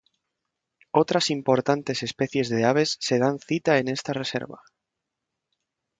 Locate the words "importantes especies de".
1.29-2.65